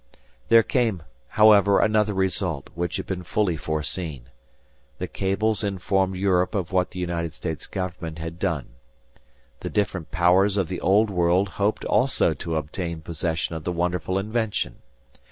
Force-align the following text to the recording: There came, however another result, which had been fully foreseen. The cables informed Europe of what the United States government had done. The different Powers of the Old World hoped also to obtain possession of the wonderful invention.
There 0.49 0.63
came, 0.63 1.03
however 1.27 1.79
another 1.79 2.15
result, 2.15 2.71
which 2.73 2.97
had 2.97 3.05
been 3.05 3.21
fully 3.21 3.55
foreseen. 3.55 4.29
The 4.97 5.07
cables 5.07 5.63
informed 5.63 6.15
Europe 6.15 6.55
of 6.55 6.71
what 6.71 6.89
the 6.89 6.97
United 6.99 7.33
States 7.33 7.67
government 7.67 8.17
had 8.17 8.39
done. 8.39 8.69
The 9.59 9.69
different 9.69 10.09
Powers 10.09 10.57
of 10.57 10.69
the 10.69 10.81
Old 10.81 11.11
World 11.11 11.49
hoped 11.49 11.85
also 11.85 12.33
to 12.33 12.55
obtain 12.55 13.01
possession 13.01 13.53
of 13.53 13.63
the 13.63 13.71
wonderful 13.71 14.17
invention. 14.17 14.77